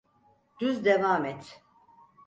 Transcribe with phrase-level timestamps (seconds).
[0.61, 1.61] Düz devam et.